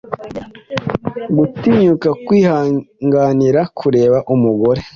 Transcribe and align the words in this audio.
Gutinyuka 1.37 2.09
kwihanganira 2.25 3.61
kureba 3.77 4.17
umugore 4.33 4.81